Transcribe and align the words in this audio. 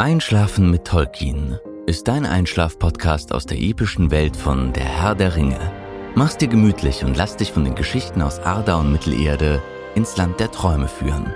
Einschlafen 0.00 0.70
mit 0.70 0.84
Tolkien 0.84 1.58
ist 1.86 2.06
dein 2.06 2.24
Einschlaf-Podcast 2.24 3.32
aus 3.32 3.46
der 3.46 3.58
epischen 3.58 4.12
Welt 4.12 4.36
von 4.36 4.72
Der 4.72 4.84
Herr 4.84 5.16
der 5.16 5.34
Ringe. 5.34 5.58
Mach's 6.14 6.36
dir 6.38 6.46
gemütlich 6.46 7.02
und 7.02 7.16
lass 7.16 7.36
dich 7.36 7.50
von 7.50 7.64
den 7.64 7.74
Geschichten 7.74 8.22
aus 8.22 8.38
Arda 8.38 8.76
und 8.76 8.92
Mittelerde 8.92 9.60
ins 9.96 10.16
Land 10.16 10.38
der 10.38 10.52
Träume 10.52 10.86
führen. 10.86 11.34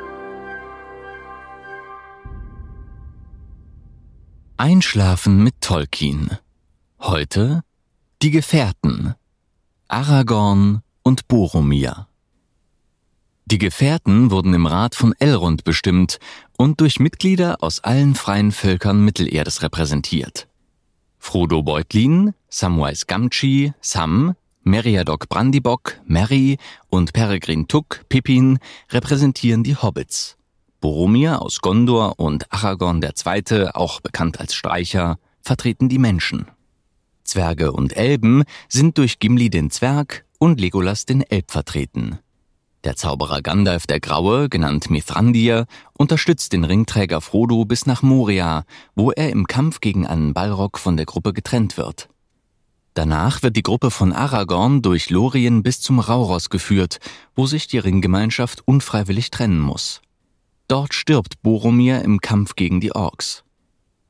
Einschlafen 4.57 5.43
mit 5.43 5.61
Tolkien. 5.61 6.39
Heute 7.01 7.65
die 8.23 8.31
Gefährten. 8.31 9.17
Aragorn 9.89 10.83
und 11.03 11.27
Boromir. 11.27 12.07
Die 13.47 13.59
Gefährten 13.59 14.31
wurden 14.31 14.55
im 14.55 14.67
Rat 14.67 14.95
von 14.95 15.15
Elrond 15.19 15.65
bestimmt 15.65 16.19
und 16.57 16.81
durch 16.81 17.01
Mitglieder 17.01 17.63
aus 17.63 17.81
allen 17.81 18.15
freien 18.15 18.53
Völkern 18.53 19.05
Mittelerdes 19.05 19.63
repräsentiert. 19.63 20.49
Frodo 21.19 21.63
Beutlin, 21.63 22.35
Samwise 22.49 23.07
Gamgee, 23.07 23.73
Sam, 23.81 24.35
Meriadoc 24.65 25.29
Brandybock, 25.29 26.01
Merry 26.05 26.59
und 26.89 27.13
Peregrin 27.13 27.69
Tuck, 27.69 28.03
Pippin 28.09 28.59
repräsentieren 28.91 29.65
die 29.65 29.77
Hobbits. 29.77 30.37
Boromir 30.81 31.41
aus 31.41 31.61
Gondor 31.61 32.19
und 32.19 32.53
Aragorn 32.53 33.03
II., 33.03 33.69
auch 33.73 34.01
bekannt 34.01 34.41
als 34.41 34.55
Streicher, 34.55 35.19
vertreten 35.41 35.89
die 35.89 35.99
Menschen. 35.99 36.47
Zwerge 37.25 37.73
und 37.73 37.97
Elben 37.97 38.45
sind 38.69 38.99
durch 38.99 39.19
Gimli 39.19 39.49
den 39.49 39.71
Zwerg 39.71 40.25
und 40.39 40.61
Legolas 40.61 41.07
den 41.07 41.23
Elb 41.23 41.51
vertreten. 41.51 42.19
Der 42.85 42.97
Zauberer 42.97 43.43
Gandalf 43.43 43.87
der 43.87 44.01
Graue, 44.01 44.49
genannt 44.49 44.91
Mithrandir, 44.91 45.67
unterstützt 45.93 46.53
den 46.53 46.65
Ringträger 46.65 47.21
Frodo 47.21 47.65
bis 47.65 47.87
nach 47.87 48.03
Moria, 48.03 48.65
wo 48.97 49.13
er 49.13 49.31
im 49.31 49.47
Kampf 49.47 49.81
gegen 49.81 50.05
einen 50.05 50.35
Balrog 50.35 50.81
von 50.81 50.97
der 50.97 51.07
Gruppe 51.07 51.33
getrennt 51.33 51.77
wird. 51.77 52.09
Danach 52.95 53.43
wird 53.43 53.57
die 53.57 53.63
Gruppe 53.63 53.93
von 53.93 54.13
Aragorn 54.13 54.83
durch 54.83 55.11
Lorien 55.11 55.63
bis 55.63 55.81
zum 55.81 56.01
Rauros 56.01 56.51
geführt, 56.51 56.99
wo 57.37 57.47
sich 57.47 57.69
die 57.69 57.79
Ringgemeinschaft 57.79 58.67
unfreiwillig 58.67 59.31
trennen 59.31 59.61
muss. 59.61 60.03
Dort 60.67 60.93
stirbt 60.93 61.41
Boromir 61.43 62.03
im 62.03 62.21
Kampf 62.21 62.57
gegen 62.57 62.81
die 62.81 62.95
Orks. 62.95 63.45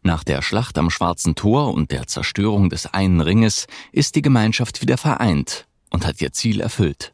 Nach 0.03 0.25
der 0.25 0.41
Schlacht 0.41 0.79
am 0.79 0.91
Schwarzen 0.91 1.35
Tor 1.35 1.75
und 1.75 1.91
der 1.91 2.07
Zerstörung 2.07 2.71
des 2.71 2.87
einen 2.87 3.21
Ringes 3.21 3.67
ist 3.93 4.17
die 4.17 4.23
Gemeinschaft 4.23 4.81
wieder 4.81 4.97
vereint 4.97 5.67
und 5.91 6.07
hat 6.07 6.21
ihr 6.23 6.33
Ziel 6.33 6.61
erfüllt. 6.61 7.13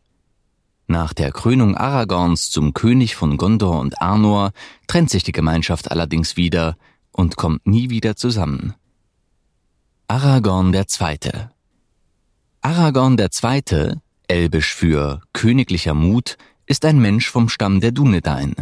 Nach 0.90 1.12
der 1.12 1.32
Krönung 1.32 1.76
Aragorns 1.76 2.50
zum 2.50 2.72
König 2.72 3.14
von 3.14 3.36
Gondor 3.36 3.78
und 3.78 4.00
Arnor 4.00 4.52
trennt 4.86 5.10
sich 5.10 5.22
die 5.22 5.32
Gemeinschaft 5.32 5.90
allerdings 5.90 6.38
wieder 6.38 6.78
und 7.12 7.36
kommt 7.36 7.66
nie 7.66 7.90
wieder 7.90 8.16
zusammen. 8.16 8.72
Aragorn 10.06 10.72
II. 10.72 11.18
Aragorn 12.62 13.18
II., 13.18 13.96
elbisch 14.28 14.74
für 14.74 15.20
königlicher 15.34 15.92
Mut, 15.92 16.38
ist 16.64 16.86
ein 16.86 16.98
Mensch 16.98 17.28
vom 17.28 17.50
Stamm 17.50 17.80
der 17.80 17.92
Dunedain. 17.92 18.54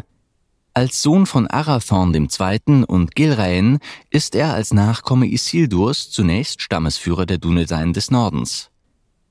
Als 0.75 1.03
Sohn 1.03 1.27
von 1.27 1.47
Arathorn 1.47 2.13
II. 2.13 2.85
und 2.89 3.15
Gilraen 3.15 3.79
ist 4.11 4.35
er 4.35 4.53
als 4.53 4.75
Nachkomme 4.75 5.27
Isildurs 5.27 6.11
zunächst 6.11 6.61
Stammesführer 6.61 7.25
der 7.25 7.39
Dunedain 7.39 7.93
des 7.93 8.11
Nordens. 8.11 8.71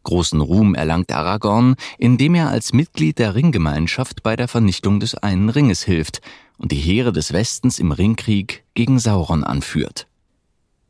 Großen 0.05 0.39
Ruhm 0.39 0.73
erlangt 0.73 1.11
Aragorn, 1.11 1.75
indem 1.97 2.35
er 2.35 2.49
als 2.49 2.71
Mitglied 2.71 3.19
der 3.19 3.35
Ringgemeinschaft 3.35 4.23
bei 4.23 4.37
der 4.37 4.47
Vernichtung 4.47 5.01
des 5.01 5.15
einen 5.15 5.49
Ringes 5.49 5.83
hilft 5.83 6.21
und 6.57 6.71
die 6.71 6.77
Heere 6.77 7.11
des 7.11 7.33
Westens 7.33 7.79
im 7.79 7.91
Ringkrieg 7.91 8.63
gegen 8.73 8.99
Sauron 8.99 9.43
anführt. 9.43 10.07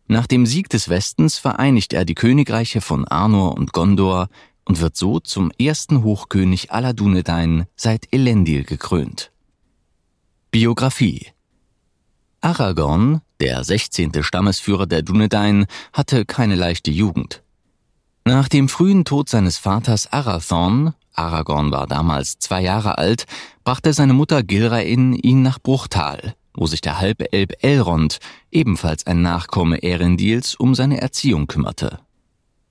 Nach 0.08 0.28
dem 0.28 0.46
Sieg 0.46 0.70
des 0.70 0.90
Westens 0.90 1.40
vereinigt 1.40 1.94
er 1.94 2.06
die 2.06 2.14
Königreiche 2.14 2.82
von 2.82 3.08
Arnor 3.08 3.58
und 3.58 3.74
Gondor 3.74 4.30
und 4.66 4.82
wird 4.82 4.96
so 4.96 5.20
zum 5.20 5.52
ersten 5.60 6.04
Hochkönig 6.04 6.72
aller 6.72 6.94
Dunedain 6.94 7.66
seit 7.76 8.14
Elendil 8.14 8.64
gekrönt. 8.64 9.32
Biografie 10.52 11.28
Aragorn, 12.42 13.22
der 13.40 13.64
16. 13.64 14.22
Stammesführer 14.22 14.86
der 14.86 15.02
Dunedain, 15.02 15.66
hatte 15.94 16.26
keine 16.26 16.56
leichte 16.56 16.92
Jugend. 16.92 17.42
Nach 18.28 18.50
dem 18.50 18.70
frühen 18.70 19.06
Tod 19.06 19.30
seines 19.30 19.60
Vaters 19.60 20.12
Arathorn, 20.12 20.96
Aragorn 21.14 21.72
war 21.72 21.86
damals 21.86 22.40
zwei 22.40 22.64
Jahre 22.64 22.98
alt, 22.98 23.26
brachte 23.64 23.94
seine 23.94 24.14
Mutter 24.14 24.42
Gilrain 24.42 25.14
ihn 25.14 25.44
nach 25.44 25.60
Bruchtal, 25.60 26.36
wo 26.56 26.66
sich 26.66 26.82
der 26.82 27.00
Halbelb 27.00 27.64
Elrond, 27.64 28.18
ebenfalls 28.50 29.06
ein 29.06 29.22
Nachkomme 29.22 29.84
Erendils, 29.84 30.56
um 30.56 30.74
seine 30.74 31.02
Erziehung 31.02 31.46
kümmerte. 31.46 32.00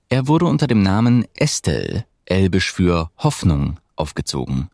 Er 0.09 0.27
wurde 0.27 0.45
unter 0.45 0.67
dem 0.67 0.83
Namen 0.83 1.25
Estel, 1.33 2.03
elbisch 2.25 2.73
für 2.73 3.09
Hoffnung, 3.17 3.79
aufgezogen. 3.95 4.69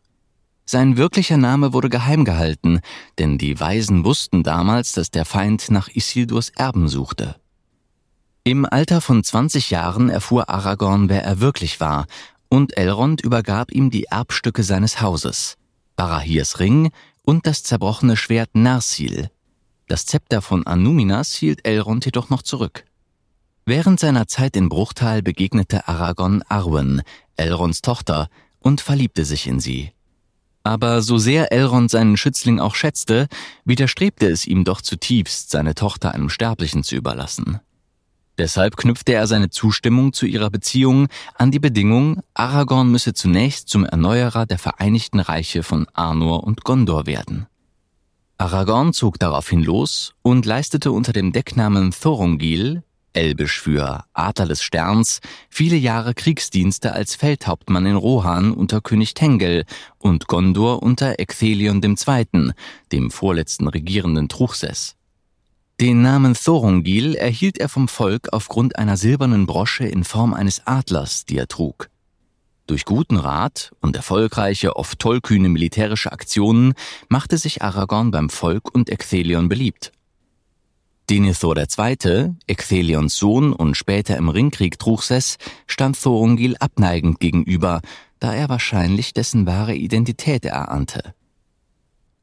Sein 0.64 0.96
wirklicher 0.96 1.36
Name 1.36 1.72
wurde 1.72 1.90
geheim 1.90 2.24
gehalten, 2.24 2.80
denn 3.18 3.38
die 3.38 3.60
Weisen 3.60 4.04
wussten 4.04 4.42
damals, 4.42 4.90
dass 4.90 5.12
der 5.12 5.26
Feind 5.26 5.70
nach 5.70 5.88
Isildurs 5.94 6.48
Erben 6.48 6.88
suchte. 6.88 7.36
Im 8.44 8.66
Alter 8.66 9.00
von 9.00 9.22
20 9.22 9.70
Jahren 9.70 10.10
erfuhr 10.10 10.48
Aragorn, 10.48 11.08
wer 11.08 11.22
er 11.22 11.38
wirklich 11.38 11.78
war, 11.78 12.06
und 12.48 12.76
Elrond 12.76 13.20
übergab 13.20 13.70
ihm 13.70 13.88
die 13.88 14.04
Erbstücke 14.04 14.64
seines 14.64 15.00
Hauses, 15.00 15.56
Barahirs 15.94 16.58
Ring 16.58 16.90
und 17.22 17.46
das 17.46 17.62
zerbrochene 17.62 18.16
Schwert 18.16 18.50
Narsil. 18.54 19.30
Das 19.86 20.06
Zepter 20.06 20.42
von 20.42 20.66
Anuminas 20.66 21.32
hielt 21.34 21.64
Elrond 21.64 22.04
jedoch 22.04 22.30
noch 22.30 22.42
zurück. 22.42 22.84
Während 23.64 24.00
seiner 24.00 24.26
Zeit 24.26 24.56
in 24.56 24.68
Bruchtal 24.68 25.22
begegnete 25.22 25.86
Aragorn 25.86 26.42
Arwen, 26.48 27.02
Elronds 27.36 27.80
Tochter, 27.80 28.28
und 28.58 28.80
verliebte 28.80 29.24
sich 29.24 29.46
in 29.46 29.60
sie. 29.60 29.92
Aber 30.64 31.00
so 31.02 31.16
sehr 31.16 31.52
Elrond 31.52 31.92
seinen 31.92 32.16
Schützling 32.16 32.58
auch 32.58 32.74
schätzte, 32.74 33.28
widerstrebte 33.64 34.26
es 34.26 34.46
ihm 34.46 34.64
doch 34.64 34.80
zutiefst, 34.80 35.50
seine 35.50 35.76
Tochter 35.76 36.12
einem 36.12 36.28
Sterblichen 36.28 36.82
zu 36.82 36.96
überlassen. 36.96 37.60
Deshalb 38.38 38.76
knüpfte 38.76 39.12
er 39.12 39.26
seine 39.26 39.50
Zustimmung 39.50 40.12
zu 40.12 40.26
ihrer 40.26 40.50
Beziehung 40.50 41.08
an 41.34 41.50
die 41.50 41.58
Bedingung, 41.58 42.22
Aragorn 42.34 42.90
müsse 42.90 43.12
zunächst 43.12 43.68
zum 43.68 43.84
Erneuerer 43.84 44.46
der 44.46 44.58
Vereinigten 44.58 45.20
Reiche 45.20 45.62
von 45.62 45.86
Arnor 45.92 46.44
und 46.44 46.64
Gondor 46.64 47.06
werden. 47.06 47.46
Aragorn 48.38 48.92
zog 48.92 49.18
daraufhin 49.18 49.62
los 49.62 50.14
und 50.22 50.46
leistete 50.46 50.90
unter 50.90 51.12
dem 51.12 51.32
Decknamen 51.32 51.92
Thorongil, 51.92 52.82
elbisch 53.12 53.60
für 53.60 54.04
Adler 54.14 54.46
des 54.46 54.62
Sterns, 54.62 55.20
viele 55.50 55.76
Jahre 55.76 56.14
Kriegsdienste 56.14 56.92
als 56.92 57.14
Feldhauptmann 57.14 57.86
in 57.86 57.96
Rohan 57.96 58.52
unter 58.52 58.80
König 58.80 59.14
Tengel 59.14 59.64
und 59.98 60.26
Gondor 60.26 60.82
unter 60.82 61.20
Ecthelion 61.20 61.82
II., 61.82 62.52
dem 62.90 63.10
vorletzten 63.10 63.68
regierenden 63.68 64.28
Truchsess. 64.28 64.96
Den 65.82 66.00
Namen 66.00 66.34
Thorongil 66.34 67.16
erhielt 67.16 67.58
er 67.58 67.68
vom 67.68 67.88
Volk 67.88 68.28
aufgrund 68.32 68.78
einer 68.78 68.96
silbernen 68.96 69.46
Brosche 69.46 69.84
in 69.84 70.04
Form 70.04 70.32
eines 70.32 70.64
Adlers, 70.64 71.24
die 71.24 71.36
er 71.36 71.48
trug. 71.48 71.90
Durch 72.68 72.84
guten 72.84 73.16
Rat 73.16 73.72
und 73.80 73.96
erfolgreiche, 73.96 74.76
oft 74.76 75.00
tollkühne 75.00 75.48
militärische 75.48 76.12
Aktionen 76.12 76.74
machte 77.08 77.36
sich 77.36 77.62
Aragorn 77.62 78.12
beim 78.12 78.30
Volk 78.30 78.72
und 78.72 78.90
Ecthelion 78.90 79.48
beliebt. 79.48 79.90
Denethor 81.10 81.56
II., 81.56 82.36
Ecthelions 82.46 83.16
Sohn 83.16 83.52
und 83.52 83.76
später 83.76 84.16
im 84.16 84.28
Ringkrieg 84.28 84.78
Truchsess, 84.78 85.36
stand 85.66 86.00
Thorongil 86.00 86.54
abneigend 86.60 87.18
gegenüber, 87.18 87.80
da 88.20 88.32
er 88.32 88.48
wahrscheinlich 88.48 89.14
dessen 89.14 89.46
wahre 89.46 89.74
Identität 89.74 90.44
erahnte. 90.44 91.12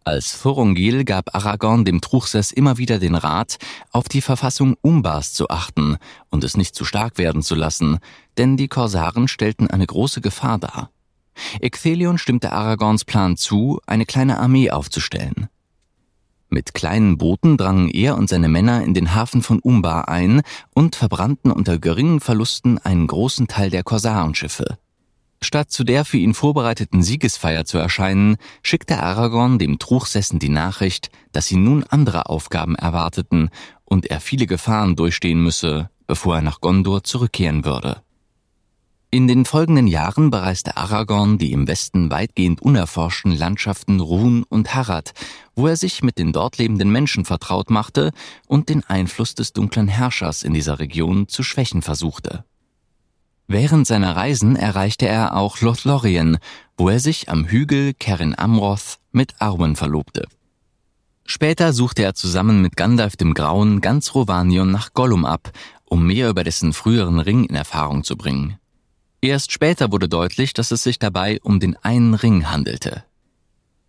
Als 0.10 0.42
Thorongil 0.42 1.06
gab 1.06 1.36
Aragorn 1.36 1.86
dem 1.86 2.02
Truchsess 2.02 2.50
immer 2.50 2.80
wieder 2.80 2.98
den 2.98 3.14
Rat, 3.14 3.58
auf 3.92 4.10
die 4.10 4.22
Verfassung 4.22 4.76
Umbars 4.82 5.34
zu 5.34 5.50
achten 5.50 5.98
und 6.32 6.44
es 6.44 6.58
nicht 6.58 6.74
zu 6.74 6.84
stark 6.84 7.20
werden 7.20 7.44
zu 7.44 7.54
lassen, 7.54 8.00
denn 8.40 8.58
die 8.58 8.70
Korsaren 8.70 9.28
stellten 9.28 9.70
eine 9.70 9.86
große 9.86 10.20
Gefahr 10.20 10.58
dar. 10.58 10.90
Ecthelion 11.62 12.18
stimmte 12.18 12.54
Aragorns 12.54 13.06
Plan 13.06 13.38
zu, 13.38 13.82
eine 13.86 14.08
kleine 14.08 14.40
Armee 14.40 14.72
aufzustellen. 14.72 15.48
Mit 16.50 16.74
kleinen 16.74 17.20
Booten 17.20 17.56
drangen 17.56 17.90
er 17.90 18.18
und 18.18 18.30
seine 18.30 18.50
Männer 18.50 18.82
in 18.84 18.96
den 18.96 19.14
Hafen 19.14 19.44
von 19.44 19.60
Umbar 19.60 20.10
ein 20.10 20.42
und 20.74 20.96
verbrannten 20.96 21.52
unter 21.52 21.78
geringen 21.78 22.20
Verlusten 22.20 22.80
einen 22.80 23.06
großen 23.06 23.48
Teil 23.48 23.70
der 23.70 23.84
Korsarenschiffe. 23.84 24.80
Statt 25.42 25.72
zu 25.72 25.84
der 25.84 26.04
für 26.04 26.18
ihn 26.18 26.34
vorbereiteten 26.34 27.02
Siegesfeier 27.02 27.64
zu 27.66 27.78
erscheinen, 27.78 28.38
schickte 28.62 29.02
Aragorn 29.02 29.58
dem 29.58 29.80
Truchsessen 29.80 30.38
die 30.40 30.50
Nachricht, 30.50 31.10
dass 31.32 31.52
ihn 31.52 31.64
nun 31.64 31.84
andere 31.86 32.28
Aufgaben 32.28 32.76
erwarteten 32.76 33.50
und 33.86 34.08
er 34.08 34.20
viele 34.20 34.48
Gefahren 34.48 34.96
durchstehen 34.96 35.42
müsse, 35.42 35.90
bevor 36.08 36.36
er 36.36 36.42
nach 36.42 36.60
Gondor 36.60 37.04
zurückkehren 37.04 37.64
würde. 37.64 38.02
In 39.12 39.28
den 39.28 39.46
folgenden 39.46 39.88
Jahren 39.88 40.30
bereiste 40.30 40.78
Aragorn 40.78 41.40
die 41.40 41.52
im 41.52 41.68
Westen 41.68 42.12
weitgehend 42.12 42.62
unerforschten 42.62 43.36
Landschaften 43.36 44.02
Run 44.02 44.44
und 44.44 44.76
Harad, 44.76 45.14
wo 45.56 45.66
er 45.66 45.78
sich 45.78 46.04
mit 46.04 46.20
den 46.20 46.32
dort 46.32 46.60
lebenden 46.60 46.92
Menschen 46.92 47.26
vertraut 47.26 47.72
machte 47.72 48.12
und 48.46 48.70
den 48.70 48.84
Einfluss 48.84 49.34
des 49.34 49.52
dunklen 49.52 49.88
Herrschers 49.88 50.44
in 50.44 50.54
dieser 50.54 50.78
Region 50.78 51.28
zu 51.28 51.42
schwächen 51.42 51.82
versuchte. 51.82 52.44
Während 53.52 53.88
seiner 53.88 54.16
Reisen 54.16 54.56
erreichte 54.56 55.08
er 55.08 55.36
auch 55.36 55.60
Lothlorien, 55.60 56.38
wo 56.78 56.88
er 56.88 57.00
sich 57.00 57.30
am 57.30 57.46
Hügel 57.46 57.96
Kerin 57.96 58.38
Amroth 58.38 59.00
mit 59.12 59.34
Arwen 59.40 59.76
verlobte. 59.76 60.28
Später 61.26 61.74
suchte 61.74 62.04
er 62.04 62.14
zusammen 62.14 62.62
mit 62.62 62.78
Gandalf 62.78 63.18
dem 63.18 63.34
Grauen 63.34 63.82
ganz 63.82 64.14
Rovanion 64.14 64.70
nach 64.70 64.94
Gollum 64.94 65.26
ab, 65.26 65.52
um 65.86 66.06
mehr 66.06 66.30
über 66.30 66.44
dessen 66.44 66.74
früheren 66.74 67.20
Ring 67.20 67.44
in 67.46 67.56
Erfahrung 67.56 68.04
zu 68.04 68.16
bringen. 68.18 68.60
Erst 69.20 69.52
später 69.52 69.92
wurde 69.92 70.08
deutlich, 70.08 70.54
dass 70.54 70.70
es 70.70 70.84
sich 70.84 71.00
dabei 71.00 71.40
um 71.42 71.60
den 71.60 71.76
einen 71.76 72.14
Ring 72.14 72.52
handelte. 72.52 73.04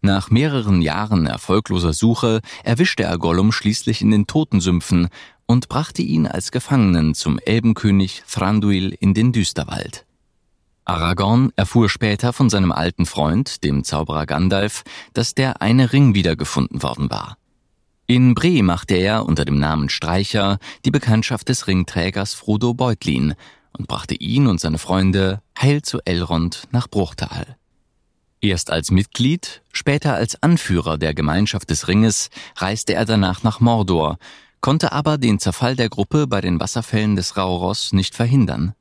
Nach 0.01 0.31
mehreren 0.31 0.81
Jahren 0.81 1.27
erfolgloser 1.27 1.93
Suche 1.93 2.41
erwischte 2.65 3.03
er 3.03 3.19
Gollum 3.19 3.53
schließlich 3.53 4.01
in 4.01 4.11
den 4.11 4.27
Totensümpfen 4.27 5.09
und 5.51 5.69
brachte 5.69 6.01
ihn 6.01 6.29
als 6.29 6.53
Gefangenen 6.53 7.13
zum 7.13 7.41
Elbenkönig 7.41 8.23
Thranduil 8.31 8.97
in 9.01 9.15
den 9.15 9.33
Düsterwald. 9.33 10.07
Aragorn 10.85 11.53
erfuhr 11.57 11.89
später 11.89 12.33
von 12.33 12.49
seinem 12.49 12.71
alten 12.71 13.05
Freund, 13.05 13.65
dem 13.65 13.83
Zauberer 13.83 14.27
Gandalf, 14.27 14.85
dass 15.13 15.35
der 15.35 15.61
eine 15.61 15.93
Ring 15.93 16.15
wiedergefunden 16.15 16.85
worden 16.85 17.11
war. 17.11 17.37
In 18.07 18.37
Bre 18.37 18.63
machte 18.63 18.95
er 18.95 19.27
unter 19.27 19.45
dem 19.45 19.59
Namen 19.59 19.89
Streicher 19.89 20.61
die 20.85 20.93
Bekanntschaft 20.93 21.49
des 21.49 21.67
Ringträgers 21.67 22.33
Frodo 22.33 22.73
Beutlin 22.73 23.35
und 23.77 23.89
brachte 23.89 24.15
ihn 24.15 24.47
und 24.47 24.61
seine 24.61 24.79
Freunde 24.79 25.43
heil 25.61 25.83
zu 25.83 25.99
Elrond 26.05 26.69
nach 26.71 26.87
Bruchtal. 26.87 27.57
Erst 28.41 28.71
als 28.71 28.93
Mitglied, 28.93 29.63
später 29.73 30.15
als 30.15 30.41
Anführer 30.45 30.97
der 30.97 31.13
Gemeinschaft 31.13 31.71
des 31.71 31.89
Ringes 31.89 32.31
reiste 32.55 32.95
er 32.95 33.05
danach 33.05 33.43
nach 33.43 33.59
Mordor, 33.59 34.17
konnte 34.61 34.93
aber 34.93 35.19
den 35.19 35.39
Zerfall 35.39 35.77
der 35.77 35.89
Gruppe 35.89 36.27
bei 36.27 36.41
den 36.41 36.61
Wasserfällen 36.61 37.17
des 37.17 37.37
Rauros 37.37 37.93
nicht 37.93 38.15
verhindern. 38.15 38.75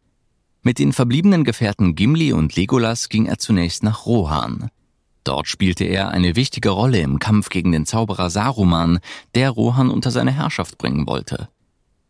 Mit 0.61 0.77
den 0.79 0.91
verbliebenen 0.91 1.43
Gefährten 1.43 1.95
Gimli 1.95 2.33
und 2.33 2.55
Legolas 2.55 3.09
ging 3.09 3.25
er 3.25 3.37
zunächst 3.37 3.83
nach 3.83 4.05
Rohan. 4.05 4.69
Dort 5.23 5.47
spielte 5.47 5.85
er 5.85 6.09
eine 6.09 6.35
wichtige 6.35 6.69
Rolle 6.69 6.99
im 6.99 7.19
Kampf 7.19 7.49
gegen 7.49 7.71
den 7.71 7.85
Zauberer 7.85 8.29
Saruman, 8.29 8.99
der 9.35 9.51
Rohan 9.51 9.89
unter 9.89 10.11
seine 10.11 10.31
Herrschaft 10.31 10.77
bringen 10.77 11.07
wollte. 11.07 11.49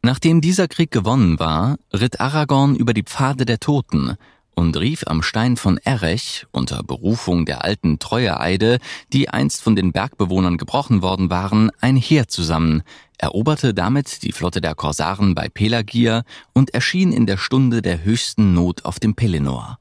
Nachdem 0.01 0.41
dieser 0.41 0.67
Krieg 0.67 0.91
gewonnen 0.91 1.39
war, 1.39 1.77
ritt 1.93 2.19
Aragorn 2.19 2.75
über 2.75 2.93
die 2.93 3.03
Pfade 3.03 3.45
der 3.45 3.59
Toten 3.59 4.15
und 4.59 4.75
rief 4.75 5.05
am 5.07 5.23
Stein 5.23 5.55
von 5.55 5.77
Erech 5.77 6.45
unter 6.51 6.83
Berufung 6.83 7.45
der 7.45 7.63
alten 7.63 7.97
Treueeide, 7.97 8.79
die 9.13 9.29
einst 9.29 9.61
von 9.61 9.77
den 9.77 9.93
Bergbewohnern 9.93 10.57
gebrochen 10.57 11.01
worden 11.01 11.29
waren, 11.29 11.71
ein 11.79 11.95
Heer 11.95 12.27
zusammen, 12.27 12.83
eroberte 13.17 13.73
damit 13.73 14.21
die 14.21 14.33
Flotte 14.33 14.59
der 14.59 14.75
Korsaren 14.75 15.33
bei 15.33 15.47
Pelagir 15.47 16.23
und 16.53 16.73
erschien 16.73 17.13
in 17.13 17.25
der 17.25 17.37
Stunde 17.37 17.81
der 17.81 18.03
höchsten 18.03 18.53
Not 18.53 18.83
auf 18.83 18.99
dem 18.99 19.15
Pelennor. 19.15 19.79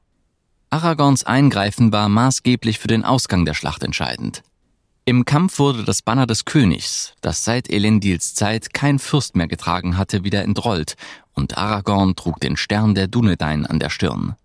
Aragorns 0.69 1.25
Eingreifen 1.25 1.91
war 1.91 2.07
maßgeblich 2.07 2.79
für 2.79 2.87
den 2.87 3.03
Ausgang 3.03 3.43
der 3.43 3.55
Schlacht 3.55 3.83
entscheidend. 3.83 4.43
Im 5.03 5.25
Kampf 5.25 5.59
wurde 5.59 5.83
das 5.83 6.01
Banner 6.01 6.25
des 6.25 6.45
Königs, 6.45 7.15
das 7.19 7.43
seit 7.43 7.69
Elendils 7.69 8.33
Zeit 8.33 8.73
kein 8.73 8.97
Fürst 8.97 9.35
mehr 9.35 9.47
getragen 9.47 9.97
hatte, 9.97 10.23
wieder 10.23 10.43
entrollt, 10.43 10.95
und 11.33 11.57
Aragorn 11.57 12.15
trug 12.15 12.39
den 12.39 12.55
Stern 12.55 12.95
der 12.95 13.07
Dunedain 13.07 13.65
an 13.65 13.79
der 13.79 13.89
Stirn. 13.89 14.35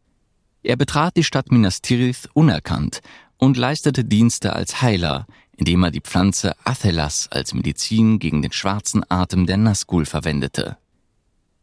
Er 0.64 0.76
betrat 0.76 1.14
die 1.14 1.24
Stadt 1.24 1.52
Minas 1.52 1.82
Tirith 1.82 2.30
unerkannt 2.32 3.00
und 3.36 3.58
leistete 3.58 4.02
Dienste 4.02 4.54
als 4.54 4.80
Heiler, 4.80 5.26
indem 5.58 5.84
er 5.84 5.90
die 5.90 6.00
Pflanze 6.00 6.54
Athelas 6.64 7.28
als 7.30 7.52
Medizin 7.52 8.18
gegen 8.18 8.40
den 8.40 8.50
schwarzen 8.50 9.04
Atem 9.10 9.44
der 9.46 9.58
Nazgul 9.58 10.06
verwendete. 10.06 10.78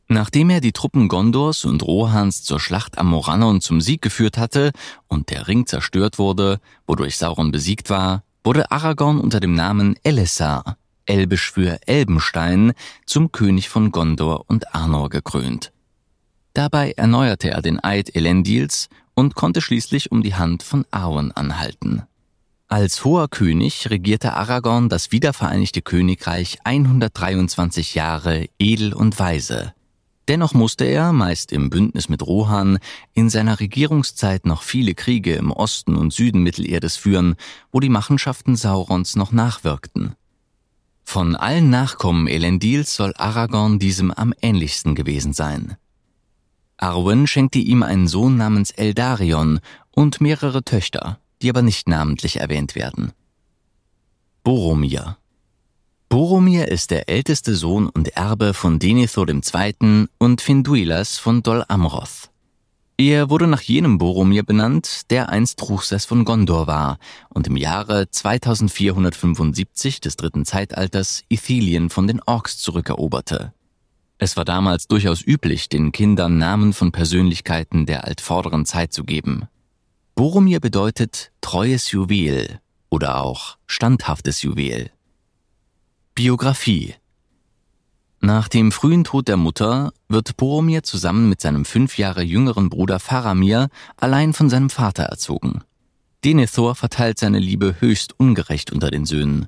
Nachdem 0.08 0.52
er 0.52 0.62
die 0.62 0.72
Truppen 0.72 1.08
Gondors 1.08 1.66
und 1.66 1.82
Rohans 1.82 2.44
zur 2.44 2.60
Schlacht 2.60 3.00
am 3.00 3.08
Morannon 3.08 3.60
zum 3.60 3.82
Sieg 3.82 4.04
geführt 4.04 4.38
hatte 4.38 4.72
und 5.08 5.32
der 5.32 5.48
Ring 5.48 5.66
zerstört 5.66 6.20
wurde, 6.20 6.60
wodurch 6.86 7.18
Sauron 7.18 7.52
besiegt 7.52 7.90
war, 7.90 8.24
wurde 8.44 8.70
Aragorn 8.70 9.20
unter 9.20 9.40
dem 9.40 9.56
Namen 9.56 9.96
Elessar, 10.04 10.78
elbisch 11.08 11.52
für 11.52 11.80
Elbenstein, 11.88 12.74
zum 13.08 13.32
König 13.32 13.68
von 13.68 13.92
Gondor 13.92 14.46
und 14.48 14.76
Arnor 14.76 15.10
gekrönt. 15.10 15.72
Dabei 16.54 16.92
erneuerte 16.92 17.52
er 17.52 17.62
den 17.62 17.84
Eid 17.84 18.16
Elendils 18.16 18.90
und 19.14 19.36
konnte 19.36 19.62
schließlich 19.62 20.12
um 20.12 20.22
die 20.22 20.36
Hand 20.36 20.64
von 20.64 20.86
Arwen 20.92 21.32
anhalten. 21.32 22.04
Als 22.68 23.04
hoher 23.04 23.28
König 23.28 23.90
regierte 23.90 24.34
Aragorn 24.34 24.88
das 24.88 25.12
wiedervereinigte 25.12 25.82
Königreich 25.82 26.60
123 26.64 27.96
Jahre 27.96 28.48
edel 28.60 28.94
und 28.94 29.20
weise. 29.20 29.74
Dennoch 30.28 30.54
musste 30.54 30.86
er, 30.86 31.12
meist 31.12 31.52
im 31.52 31.70
Bündnis 31.70 32.08
mit 32.08 32.26
Rohan, 32.26 32.80
in 33.14 33.30
seiner 33.30 33.60
Regierungszeit 33.60 34.46
noch 34.46 34.64
viele 34.64 34.94
Kriege 34.94 35.34
im 35.34 35.52
Osten 35.52 35.98
und 35.98 36.14
Süden 36.14 36.44
Mittelerdes 36.44 36.96
führen, 36.96 37.36
wo 37.72 37.82
die 37.82 37.90
Machenschaften 37.90 38.56
Saurons 38.56 39.18
noch 39.18 39.34
nachwirkten. 39.34 40.16
Von 41.04 41.36
allen 41.36 41.70
Nachkommen 41.70 42.28
Elendils 42.28 42.96
soll 42.96 43.14
Aragorn 43.18 43.80
diesem 43.80 44.12
am 44.12 44.34
ähnlichsten 44.42 44.96
gewesen 44.96 45.34
sein. 45.34 45.76
Arwen 46.82 47.28
schenkte 47.28 47.60
ihm 47.60 47.84
einen 47.84 48.08
Sohn 48.08 48.38
namens 48.38 48.72
Eldarion 48.72 49.60
und 49.92 50.20
mehrere 50.20 50.64
Töchter, 50.64 51.20
die 51.42 51.50
aber 51.50 51.62
nicht 51.62 51.88
namentlich 51.88 52.38
erwähnt 52.38 52.76
werden. 52.76 53.14
Boromir 54.44 55.18
Boromir 56.10 56.68
ist 56.68 56.92
der 56.92 57.08
älteste 57.08 57.56
Sohn 57.56 57.88
und 57.88 58.10
Erbe 58.18 58.54
von 58.54 58.80
Denethor 58.80 59.28
II. 59.30 60.08
und 60.18 60.42
Finduilas 60.42 61.18
von 61.18 61.44
Dol 61.44 61.64
Amroth. 61.68 62.32
Er 62.98 63.30
wurde 63.30 63.48
nach 63.48 63.62
jenem 63.62 63.98
Boromir 63.98 64.44
benannt, 64.44 65.10
der 65.10 65.30
einst 65.30 65.58
Truchsess 65.60 66.06
von 66.06 66.26
Gondor 66.26 66.68
war 66.68 66.98
und 67.30 67.48
im 67.48 67.58
Jahre 67.58 68.10
2475 68.10 70.02
des 70.02 70.18
dritten 70.18 70.46
Zeitalters 70.46 71.24
Ithilien 71.30 71.90
von 71.90 72.08
den 72.08 72.22
Orks 72.22 72.58
zurückeroberte. 72.58 73.54
Es 74.24 74.38
war 74.38 74.46
damals 74.46 74.88
durchaus 74.88 75.26
üblich, 75.26 75.68
den 75.68 75.92
Kindern 75.92 76.38
Namen 76.38 76.74
von 76.74 76.92
Persönlichkeiten 76.92 77.88
der 77.88 78.04
altvorderen 78.04 78.68
Zeit 78.68 78.94
zu 78.94 79.04
geben. 79.04 79.48
Boromir 80.14 80.60
bedeutet 80.60 81.32
treues 81.42 81.90
Juwel 81.90 82.60
oder 82.92 83.20
auch 83.20 83.58
standhaftes 83.66 84.44
Juwel. 84.44 84.92
Biografie 86.14 86.94
Nach 88.20 88.48
dem 88.48 88.72
frühen 88.72 89.06
Tod 89.06 89.28
der 89.28 89.38
Mutter 89.38 89.92
wird 90.08 90.38
Boromir 90.38 90.84
zusammen 90.84 91.28
mit 91.28 91.42
seinem 91.42 91.66
fünf 91.66 91.98
Jahre 91.98 92.22
jüngeren 92.22 92.70
Bruder 92.70 93.00
Faramir 93.00 93.70
allein 93.98 94.34
von 94.34 94.52
seinem 94.52 94.70
Vater 94.70 95.06
erzogen. 95.06 95.64
Denethor 96.24 96.76
verteilt 96.76 97.18
seine 97.18 97.40
Liebe 97.40 97.78
höchst 97.80 98.20
ungerecht 98.20 98.72
unter 98.72 98.92
den 98.92 99.06
Söhnen. 99.06 99.48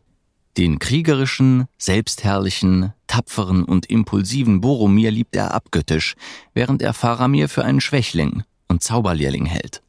Den 0.57 0.79
kriegerischen, 0.79 1.65
selbstherrlichen, 1.77 2.93
tapferen 3.13 3.63
und 3.63 3.85
impulsiven 3.91 4.59
Boromir 4.59 5.11
liebt 5.11 5.35
er 5.35 5.53
abgöttisch, 5.53 6.15
während 6.55 6.81
er 6.81 6.95
Faramir 6.95 7.47
für 7.47 7.63
einen 7.63 7.79
Schwächling 7.79 8.41
und 8.67 8.81
Zauberlehrling 8.81 9.45
hält. 9.45 9.83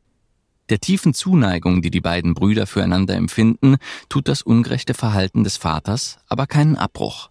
Der 0.69 0.79
tiefen 0.79 1.15
Zuneigung, 1.15 1.81
die 1.81 1.91
die 1.91 2.03
beiden 2.03 2.35
Brüder 2.35 2.67
füreinander 2.67 3.15
empfinden, 3.15 3.77
tut 4.11 4.29
das 4.29 4.43
ungerechte 4.43 4.93
Verhalten 4.93 5.43
des 5.43 5.57
Vaters 5.57 6.19
aber 6.29 6.47
keinen 6.47 6.77
Abbruch. 6.77 7.31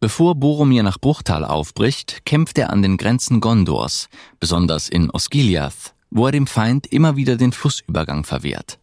Bevor 0.00 0.34
Boromir 0.34 0.82
nach 0.82 0.98
Bruchtal 0.98 1.44
aufbricht, 1.44 2.24
kämpft 2.24 2.58
er 2.58 2.70
an 2.70 2.82
den 2.82 2.96
Grenzen 2.96 3.40
Gondors, 3.40 4.08
besonders 4.40 4.88
in 4.88 5.12
Osgiliath, 5.12 5.94
wo 6.10 6.26
er 6.26 6.32
dem 6.32 6.48
Feind 6.48 6.88
immer 6.88 7.14
wieder 7.14 7.36
den 7.36 7.52
Flussübergang 7.52 8.24
verwehrt. 8.24 8.80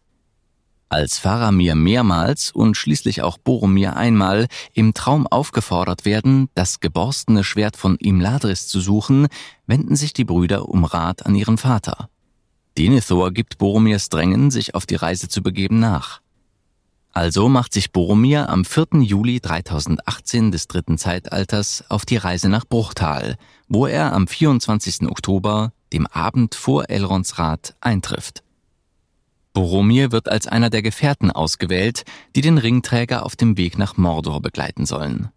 Als 0.88 1.18
Faramir 1.18 1.74
mehrmals 1.74 2.52
und 2.52 2.76
schließlich 2.76 3.22
auch 3.22 3.38
Boromir 3.38 3.96
einmal 3.96 4.46
im 4.72 4.94
Traum 4.94 5.26
aufgefordert 5.26 6.04
werden, 6.04 6.48
das 6.54 6.78
geborstene 6.78 7.42
Schwert 7.42 7.76
von 7.76 7.96
Imladris 7.96 8.68
zu 8.68 8.80
suchen, 8.80 9.26
wenden 9.66 9.96
sich 9.96 10.12
die 10.12 10.24
Brüder 10.24 10.68
um 10.68 10.84
Rat 10.84 11.26
an 11.26 11.34
ihren 11.34 11.58
Vater. 11.58 12.08
Denethor 12.78 13.32
gibt 13.32 13.58
Boromirs 13.58 14.10
Drängen, 14.10 14.50
sich 14.52 14.74
auf 14.74 14.86
die 14.86 14.94
Reise 14.94 15.28
zu 15.28 15.42
begeben, 15.42 15.80
nach. 15.80 16.20
Also 17.12 17.48
macht 17.48 17.72
sich 17.72 17.92
Boromir 17.92 18.50
am 18.50 18.64
4. 18.64 19.00
Juli 19.00 19.40
3018 19.40 20.52
des 20.52 20.68
dritten 20.68 20.98
Zeitalters 20.98 21.82
auf 21.88 22.04
die 22.04 22.18
Reise 22.18 22.48
nach 22.48 22.66
Bruchtal, 22.66 23.36
wo 23.68 23.86
er 23.86 24.12
am 24.12 24.28
24. 24.28 25.08
Oktober, 25.08 25.72
dem 25.94 26.06
Abend 26.06 26.54
vor 26.54 26.90
Elrons 26.90 27.38
Rat, 27.38 27.74
eintrifft. 27.80 28.42
Boromir 29.56 30.12
wird 30.12 30.28
als 30.28 30.46
einer 30.46 30.68
der 30.68 30.82
Gefährten 30.82 31.30
ausgewählt, 31.30 32.04
die 32.34 32.42
den 32.42 32.58
Ringträger 32.58 33.24
auf 33.24 33.36
dem 33.36 33.56
Weg 33.56 33.78
nach 33.78 33.96
Mordor 33.96 34.42
begleiten 34.42 34.84
sollen. 34.84 35.30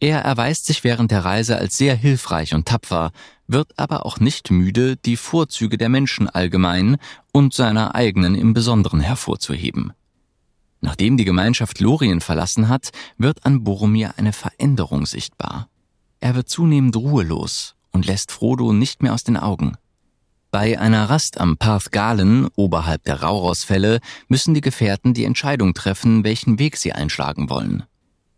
Er 0.00 0.20
erweist 0.20 0.66
sich 0.66 0.84
während 0.84 1.10
der 1.10 1.24
Reise 1.24 1.56
als 1.56 1.78
sehr 1.78 1.96
hilfreich 1.96 2.52
und 2.52 2.68
tapfer, 2.68 3.10
wird 3.46 3.72
aber 3.78 4.04
auch 4.04 4.20
nicht 4.20 4.50
müde, 4.50 4.96
die 4.96 5.16
Vorzüge 5.16 5.78
der 5.78 5.88
Menschen 5.88 6.28
allgemein 6.28 6.98
und 7.32 7.54
seiner 7.54 7.94
eigenen 7.94 8.34
im 8.34 8.52
Besonderen 8.52 9.00
hervorzuheben. 9.00 9.94
Nachdem 10.82 11.16
die 11.16 11.24
Gemeinschaft 11.24 11.80
Lorien 11.80 12.20
verlassen 12.20 12.68
hat, 12.68 12.90
wird 13.16 13.46
an 13.46 13.64
Boromir 13.64 14.12
eine 14.18 14.34
Veränderung 14.34 15.06
sichtbar. 15.06 15.70
Er 16.20 16.34
wird 16.34 16.50
zunehmend 16.50 16.96
ruhelos 16.96 17.76
und 17.92 18.04
lässt 18.04 18.30
Frodo 18.30 18.74
nicht 18.74 19.02
mehr 19.02 19.14
aus 19.14 19.24
den 19.24 19.38
Augen. 19.38 19.78
Bei 20.50 20.78
einer 20.78 21.10
Rast 21.10 21.38
am 21.38 21.58
Parth 21.58 21.92
Galen, 21.92 22.48
oberhalb 22.56 23.04
der 23.04 23.22
Rauros-Fälle, 23.22 24.00
müssen 24.28 24.54
die 24.54 24.62
Gefährten 24.62 25.12
die 25.12 25.24
Entscheidung 25.24 25.74
treffen, 25.74 26.24
welchen 26.24 26.58
Weg 26.58 26.78
sie 26.78 26.92
einschlagen 26.92 27.50
wollen. 27.50 27.82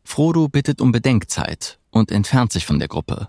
Frodo 0.03 0.49
bittet 0.49 0.81
um 0.81 0.91
Bedenkzeit 0.91 1.79
und 1.91 2.11
entfernt 2.11 2.51
sich 2.51 2.67
von 2.67 2.81
der 2.81 2.89
Gruppe. 2.89 3.29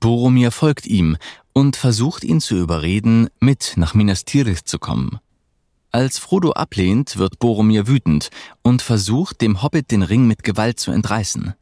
Boromir 0.00 0.50
folgt 0.50 0.86
ihm 0.86 1.16
und 1.54 1.76
versucht 1.76 2.22
ihn 2.22 2.40
zu 2.40 2.56
überreden, 2.56 3.28
mit 3.40 3.72
nach 3.76 3.94
Minas 3.94 4.26
Tirith 4.26 4.66
zu 4.66 4.78
kommen. 4.78 5.18
Als 5.90 6.18
Frodo 6.18 6.52
ablehnt, 6.52 7.16
wird 7.16 7.38
Boromir 7.38 7.86
wütend 7.86 8.28
und 8.62 8.82
versucht, 8.82 9.40
dem 9.40 9.62
Hobbit 9.62 9.90
den 9.90 10.02
Ring 10.02 10.26
mit 10.26 10.42
Gewalt 10.42 10.78
zu 10.78 10.90
entreißen. 10.90 11.54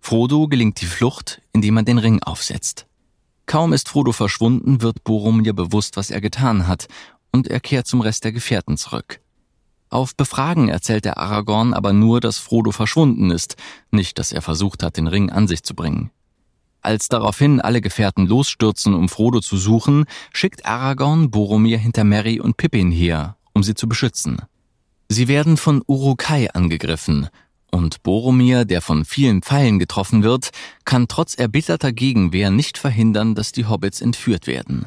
Frodo 0.00 0.46
gelingt 0.46 0.80
die 0.80 0.86
Flucht, 0.86 1.42
indem 1.52 1.76
er 1.76 1.82
den 1.82 1.98
Ring 1.98 2.22
aufsetzt. 2.22 2.86
Kaum 3.46 3.72
ist 3.72 3.88
Frodo 3.88 4.12
verschwunden, 4.12 4.82
wird 4.82 5.04
Boromir 5.04 5.52
bewusst, 5.52 5.96
was 5.96 6.10
er 6.10 6.20
getan 6.20 6.66
hat, 6.66 6.86
und 7.32 7.48
er 7.48 7.60
kehrt 7.60 7.86
zum 7.86 8.00
Rest 8.00 8.24
der 8.24 8.32
Gefährten 8.32 8.76
zurück. 8.76 9.20
Auf 9.90 10.16
Befragen 10.16 10.68
erzählt 10.68 11.04
der 11.04 11.18
Aragorn 11.18 11.74
aber 11.74 11.92
nur, 11.92 12.20
dass 12.20 12.38
Frodo 12.38 12.70
verschwunden 12.70 13.30
ist, 13.30 13.56
nicht, 13.90 14.18
dass 14.18 14.32
er 14.32 14.40
versucht 14.40 14.82
hat, 14.82 14.96
den 14.96 15.06
Ring 15.06 15.30
an 15.30 15.46
sich 15.46 15.62
zu 15.62 15.74
bringen. 15.74 16.10
Als 16.80 17.08
daraufhin 17.08 17.60
alle 17.60 17.80
Gefährten 17.80 18.26
losstürzen, 18.26 18.94
um 18.94 19.08
Frodo 19.08 19.40
zu 19.40 19.56
suchen, 19.56 20.06
schickt 20.32 20.66
Aragorn 20.66 21.30
Boromir 21.30 21.78
hinter 21.78 22.04
Merry 22.04 22.40
und 22.40 22.56
Pippin 22.56 22.90
her, 22.90 23.36
um 23.52 23.62
sie 23.62 23.74
zu 23.74 23.86
beschützen. 23.86 24.38
Sie 25.08 25.28
werden 25.28 25.58
von 25.58 25.82
Urukai 25.86 26.50
angegriffen, 26.52 27.28
und 27.72 28.02
Boromir, 28.02 28.64
der 28.64 28.80
von 28.80 29.04
vielen 29.04 29.42
Pfeilen 29.42 29.78
getroffen 29.78 30.22
wird, 30.22 30.50
kann 30.84 31.08
trotz 31.08 31.34
erbitterter 31.34 31.92
Gegenwehr 31.92 32.50
nicht 32.50 32.78
verhindern, 32.78 33.34
dass 33.34 33.50
die 33.50 33.66
Hobbits 33.66 34.00
entführt 34.00 34.46
werden. 34.46 34.86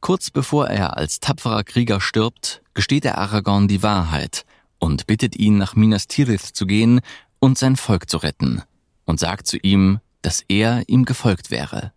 Kurz 0.00 0.30
bevor 0.30 0.66
er 0.66 0.96
als 0.96 1.20
tapferer 1.20 1.62
Krieger 1.62 2.00
stirbt, 2.00 2.60
gesteht 2.74 3.04
er 3.04 3.18
Aragorn 3.18 3.68
die 3.68 3.84
Wahrheit 3.84 4.44
und 4.78 5.06
bittet 5.06 5.36
ihn, 5.36 5.58
nach 5.58 5.76
Minas 5.76 6.08
Tirith 6.08 6.42
zu 6.42 6.66
gehen 6.66 7.00
und 7.38 7.56
sein 7.56 7.76
Volk 7.76 8.10
zu 8.10 8.16
retten, 8.18 8.62
und 9.04 9.20
sagt 9.20 9.46
zu 9.46 9.56
ihm, 9.58 10.00
dass 10.20 10.44
er 10.48 10.82
ihm 10.88 11.04
gefolgt 11.04 11.52
wäre. 11.52 11.92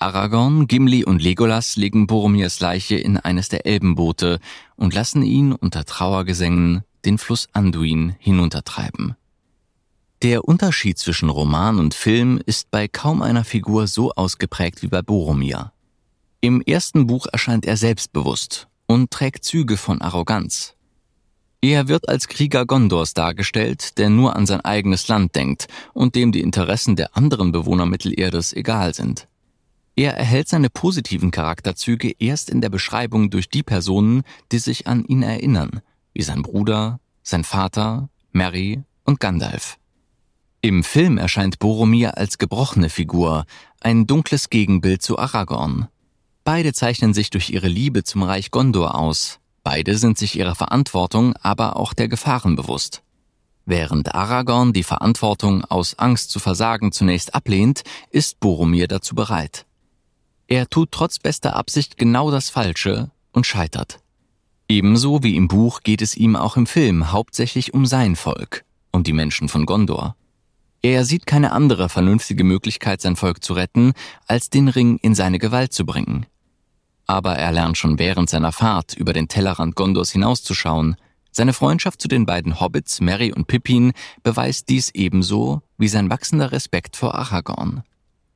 Aragorn, 0.00 0.66
Gimli 0.66 1.04
und 1.04 1.22
Legolas 1.22 1.76
legen 1.76 2.06
Boromirs 2.06 2.58
Leiche 2.58 2.96
in 2.96 3.16
eines 3.16 3.48
der 3.48 3.64
Elbenboote 3.64 4.40
und 4.74 4.92
lassen 4.94 5.22
ihn 5.22 5.52
unter 5.52 5.84
Trauergesängen 5.84 6.82
den 7.04 7.18
Fluss 7.18 7.48
Anduin 7.52 8.16
hinuntertreiben. 8.18 9.14
Der 10.22 10.44
Unterschied 10.44 10.98
zwischen 10.98 11.30
Roman 11.30 11.78
und 11.78 11.94
Film 11.94 12.42
ist 12.44 12.70
bei 12.70 12.88
kaum 12.88 13.22
einer 13.22 13.42
Figur 13.42 13.86
so 13.86 14.12
ausgeprägt 14.12 14.82
wie 14.82 14.88
bei 14.88 15.00
Boromir. 15.00 15.72
Im 16.42 16.60
ersten 16.60 17.06
Buch 17.06 17.26
erscheint 17.32 17.64
er 17.64 17.78
selbstbewusst 17.78 18.68
und 18.86 19.10
trägt 19.10 19.46
Züge 19.46 19.78
von 19.78 20.02
Arroganz. 20.02 20.74
Er 21.62 21.88
wird 21.88 22.10
als 22.10 22.28
Krieger 22.28 22.66
Gondors 22.66 23.14
dargestellt, 23.14 23.96
der 23.96 24.10
nur 24.10 24.36
an 24.36 24.44
sein 24.44 24.60
eigenes 24.60 25.08
Land 25.08 25.36
denkt 25.36 25.68
und 25.94 26.14
dem 26.14 26.32
die 26.32 26.42
Interessen 26.42 26.96
der 26.96 27.16
anderen 27.16 27.50
Bewohner 27.50 27.86
Mittelerdes 27.86 28.52
egal 28.52 28.92
sind. 28.92 29.26
Er 29.96 30.18
erhält 30.18 30.48
seine 30.48 30.68
positiven 30.68 31.30
Charakterzüge 31.30 32.12
erst 32.18 32.50
in 32.50 32.60
der 32.60 32.68
Beschreibung 32.68 33.30
durch 33.30 33.48
die 33.48 33.62
Personen, 33.62 34.24
die 34.52 34.58
sich 34.58 34.86
an 34.86 35.02
ihn 35.06 35.22
erinnern, 35.22 35.80
wie 36.12 36.22
sein 36.22 36.42
Bruder, 36.42 37.00
sein 37.22 37.44
Vater, 37.44 38.10
Mary 38.32 38.82
und 39.04 39.18
Gandalf. 39.18 39.79
Im 40.62 40.84
Film 40.84 41.16
erscheint 41.16 41.58
Boromir 41.58 42.18
als 42.18 42.36
gebrochene 42.36 42.90
Figur, 42.90 43.46
ein 43.80 44.06
dunkles 44.06 44.50
Gegenbild 44.50 45.00
zu 45.00 45.18
Aragorn. 45.18 45.88
Beide 46.44 46.74
zeichnen 46.74 47.14
sich 47.14 47.30
durch 47.30 47.48
ihre 47.48 47.68
Liebe 47.68 48.04
zum 48.04 48.22
Reich 48.22 48.50
Gondor 48.50 48.94
aus, 48.94 49.38
beide 49.64 49.96
sind 49.96 50.18
sich 50.18 50.38
ihrer 50.38 50.54
Verantwortung, 50.54 51.34
aber 51.36 51.76
auch 51.76 51.94
der 51.94 52.08
Gefahren 52.08 52.56
bewusst. 52.56 53.02
Während 53.64 54.14
Aragorn 54.14 54.74
die 54.74 54.82
Verantwortung 54.82 55.64
aus 55.64 55.98
Angst 55.98 56.30
zu 56.30 56.38
versagen 56.38 56.92
zunächst 56.92 57.34
ablehnt, 57.34 57.82
ist 58.10 58.38
Boromir 58.38 58.86
dazu 58.86 59.14
bereit. 59.14 59.64
Er 60.46 60.68
tut 60.68 60.92
trotz 60.92 61.18
bester 61.18 61.56
Absicht 61.56 61.96
genau 61.96 62.30
das 62.30 62.50
Falsche 62.50 63.10
und 63.32 63.46
scheitert. 63.46 64.00
Ebenso 64.68 65.22
wie 65.22 65.36
im 65.36 65.48
Buch 65.48 65.80
geht 65.80 66.02
es 66.02 66.16
ihm 66.16 66.36
auch 66.36 66.58
im 66.58 66.66
Film 66.66 67.12
hauptsächlich 67.12 67.72
um 67.72 67.86
sein 67.86 68.14
Volk, 68.14 68.64
um 68.90 69.04
die 69.04 69.14
Menschen 69.14 69.48
von 69.48 69.64
Gondor. 69.64 70.16
Er 70.82 71.04
sieht 71.04 71.26
keine 71.26 71.52
andere 71.52 71.90
vernünftige 71.90 72.42
Möglichkeit, 72.42 73.02
sein 73.02 73.16
Volk 73.16 73.44
zu 73.44 73.52
retten, 73.52 73.92
als 74.26 74.48
den 74.48 74.68
Ring 74.68 74.98
in 75.02 75.14
seine 75.14 75.38
Gewalt 75.38 75.74
zu 75.74 75.84
bringen. 75.84 76.24
Aber 77.06 77.36
er 77.36 77.52
lernt 77.52 77.76
schon 77.76 77.98
während 77.98 78.30
seiner 78.30 78.52
Fahrt 78.52 78.94
über 78.94 79.12
den 79.12 79.28
Tellerrand 79.28 79.74
Gondors 79.74 80.10
hinauszuschauen. 80.12 80.96
Seine 81.32 81.52
Freundschaft 81.52 82.00
zu 82.00 82.08
den 82.08 82.24
beiden 82.24 82.60
Hobbits, 82.60 83.00
Mary 83.00 83.32
und 83.32 83.46
Pippin, 83.46 83.92
beweist 84.22 84.68
dies 84.68 84.90
ebenso 84.94 85.60
wie 85.76 85.88
sein 85.88 86.08
wachsender 86.08 86.50
Respekt 86.50 86.96
vor 86.96 87.14
Aragorn. 87.14 87.82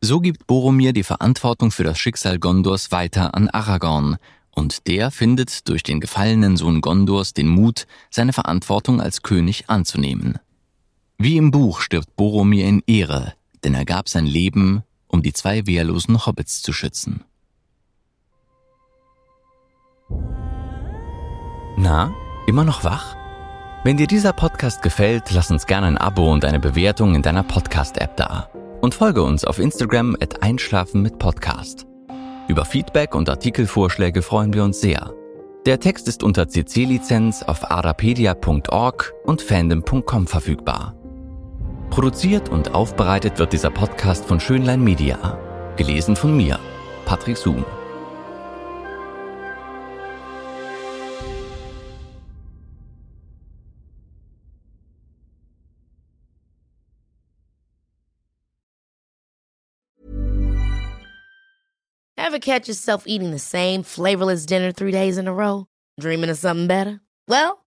So 0.00 0.20
gibt 0.20 0.46
Boromir 0.46 0.92
die 0.92 1.02
Verantwortung 1.02 1.70
für 1.70 1.82
das 1.82 1.98
Schicksal 1.98 2.38
Gondors 2.38 2.92
weiter 2.92 3.34
an 3.34 3.48
Aragorn, 3.48 4.18
und 4.50 4.86
der 4.86 5.10
findet 5.10 5.68
durch 5.68 5.82
den 5.82 5.98
gefallenen 5.98 6.56
Sohn 6.56 6.80
Gondors 6.80 7.32
den 7.32 7.48
Mut, 7.48 7.86
seine 8.10 8.32
Verantwortung 8.32 9.00
als 9.00 9.22
König 9.22 9.68
anzunehmen. 9.68 10.38
Wie 11.18 11.36
im 11.36 11.50
Buch 11.50 11.80
stirbt 11.80 12.16
Boromir 12.16 12.66
in 12.66 12.82
Ehre, 12.86 13.34
denn 13.62 13.74
er 13.74 13.84
gab 13.84 14.08
sein 14.08 14.26
Leben, 14.26 14.82
um 15.08 15.22
die 15.22 15.32
zwei 15.32 15.66
wehrlosen 15.66 16.26
Hobbits 16.26 16.60
zu 16.60 16.72
schützen. 16.72 17.24
Na, 21.76 22.12
immer 22.46 22.64
noch 22.64 22.84
wach? 22.84 23.16
Wenn 23.84 23.96
dir 23.96 24.06
dieser 24.06 24.32
Podcast 24.32 24.82
gefällt, 24.82 25.30
lass 25.30 25.50
uns 25.50 25.66
gerne 25.66 25.86
ein 25.88 25.98
Abo 25.98 26.32
und 26.32 26.44
eine 26.44 26.60
Bewertung 26.60 27.14
in 27.14 27.22
deiner 27.22 27.42
Podcast-App 27.42 28.16
da 28.16 28.48
und 28.80 28.94
folge 28.94 29.22
uns 29.22 29.44
auf 29.44 29.58
Instagram 29.58 30.16
at 30.20 30.42
Einschlafen 30.42 31.02
mit 31.02 31.18
Podcast. 31.18 31.86
Über 32.48 32.64
Feedback 32.64 33.14
und 33.14 33.28
Artikelvorschläge 33.28 34.22
freuen 34.22 34.52
wir 34.52 34.64
uns 34.64 34.80
sehr. 34.80 35.12
Der 35.66 35.80
Text 35.80 36.08
ist 36.08 36.22
unter 36.22 36.48
CC-Lizenz 36.48 37.42
auf 37.42 37.70
arapedia.org 37.70 39.14
und 39.24 39.40
fandom.com 39.40 40.26
verfügbar. 40.26 40.94
Produziert 41.94 42.48
und 42.48 42.74
aufbereitet 42.74 43.38
wird 43.38 43.52
dieser 43.52 43.70
Podcast 43.70 44.24
von 44.24 44.40
Schönlein 44.40 44.82
Media. 44.82 45.38
Gelesen 45.76 46.16
von 46.16 46.36
mir, 46.36 46.58
Patrick 47.04 47.36
Zoom. 47.36 47.64
Ever 62.16 62.40
catch 62.40 62.66
yourself 62.66 63.04
eating 63.06 63.30
the 63.30 63.38
same 63.38 63.84
flavorless 63.84 64.44
dinner 64.44 64.72
three 64.72 64.90
days 64.90 65.16
in 65.16 65.28
a 65.28 65.32
row? 65.32 65.66
Dreaming 66.00 66.30
of 66.30 66.38
something 66.38 66.66
better? 66.66 66.98
Well, 67.28 67.63